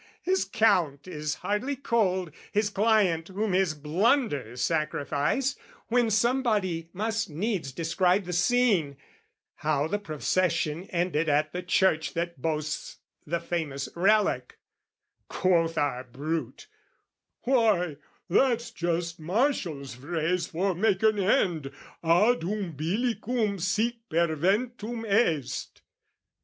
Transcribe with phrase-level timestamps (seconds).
[0.23, 7.71] His Count is hardly cold, His client whom his blunders sacrificed, When somebody must needs
[7.71, 8.97] describe the scene
[9.57, 14.57] How the procession ended at the church That boasts the famous relic:
[15.29, 16.65] quoth our brute,
[17.43, 17.97] "Why,
[18.27, 21.67] that's just Martial's phrase for 'make an end'
[22.03, 25.83] "Ad umbilicum sic perventum est!"